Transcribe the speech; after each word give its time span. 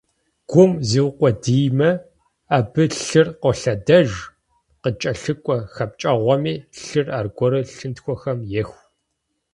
Гум 0.49 0.71
зиукъуэдиймэ, 0.87 1.89
абы 2.57 2.83
лъыр 3.03 3.27
къолъэдэж, 3.41 4.09
къыкӀэлъыкӀуэ 4.81 5.57
хэпкӀэгъуэми 5.73 6.55
лъыр 6.81 7.07
аргуэру 7.19 7.67
лъынтхуэхэм 7.75 8.39
еху. 8.61 8.79